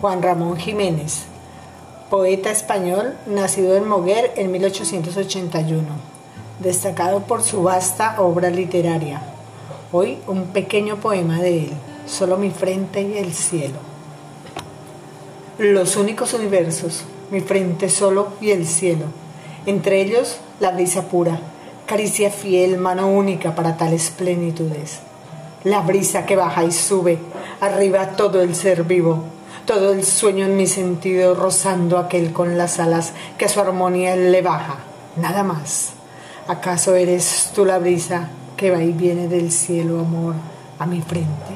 Juan 0.00 0.22
Ramón 0.22 0.56
Jiménez, 0.56 1.24
poeta 2.08 2.50
español 2.50 3.16
nacido 3.26 3.76
en 3.76 3.88
Moguer 3.88 4.32
en 4.36 4.52
1881, 4.52 5.86
destacado 6.60 7.22
por 7.22 7.42
su 7.42 7.64
vasta 7.64 8.20
obra 8.20 8.50
literaria. 8.50 9.22
Hoy 9.90 10.18
un 10.28 10.46
pequeño 10.48 10.96
poema 10.96 11.40
de 11.40 11.64
él, 11.64 11.72
Solo 12.08 12.38
mi 12.38 12.50
frente 12.50 13.02
y 13.02 13.18
el 13.18 13.34
cielo. 13.34 13.76
Los 15.58 15.96
únicos 15.96 16.32
universos, 16.32 17.04
mi 17.30 17.40
frente 17.40 17.90
solo 17.90 18.28
y 18.40 18.50
el 18.50 18.66
cielo. 18.66 19.04
Entre 19.66 20.00
ellos 20.00 20.38
la 20.58 20.70
brisa 20.70 21.08
pura, 21.08 21.38
caricia 21.84 22.30
fiel, 22.30 22.78
mano 22.78 23.08
única 23.08 23.54
para 23.54 23.76
tales 23.76 24.08
plenitudes. 24.08 25.00
La 25.64 25.82
brisa 25.82 26.24
que 26.24 26.34
baja 26.34 26.64
y 26.64 26.72
sube, 26.72 27.18
arriba 27.60 28.16
todo 28.16 28.40
el 28.40 28.54
ser 28.54 28.84
vivo, 28.84 29.24
todo 29.68 29.92
el 29.92 30.02
sueño 30.02 30.46
en 30.46 30.56
mi 30.56 30.66
sentido 30.66 31.34
rozando 31.34 31.98
aquel 31.98 32.32
con 32.32 32.56
las 32.56 32.80
alas 32.80 33.12
que 33.36 33.44
a 33.44 33.48
su 33.50 33.60
armonía 33.60 34.16
le 34.16 34.40
baja, 34.40 34.76
nada 35.16 35.42
más. 35.42 35.90
¿Acaso 36.46 36.94
eres 36.94 37.50
tú 37.54 37.66
la 37.66 37.78
brisa 37.78 38.30
que 38.56 38.70
va 38.70 38.82
y 38.82 38.92
viene 38.92 39.28
del 39.28 39.52
cielo, 39.52 40.00
amor, 40.00 40.36
a 40.78 40.86
mi 40.86 41.02
frente? 41.02 41.52